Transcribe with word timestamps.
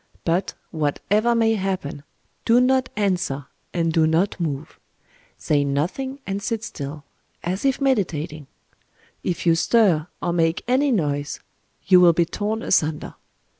But, 0.25 0.55
whatever 0.71 1.35
may 1.35 1.53
happen, 1.53 2.01
do 2.43 2.59
not 2.59 2.89
answer, 2.95 3.45
and 3.71 3.93
do 3.93 4.07
not 4.07 4.39
move. 4.39 4.79
Say 5.37 5.63
nothing 5.63 6.19
and 6.25 6.41
sit 6.41 6.63
still—as 6.63 7.65
if 7.65 7.79
meditating. 7.79 8.47
If 9.23 9.45
you 9.45 9.53
stir, 9.53 10.07
or 10.19 10.33
make 10.33 10.63
any 10.67 10.91
noise, 10.91 11.39
you 11.85 11.99
will 12.01 12.13
be 12.13 12.25
torn 12.25 12.63
asunder. 12.63 13.13